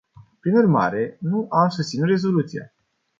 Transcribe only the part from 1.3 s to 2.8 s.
am susținut rezoluția.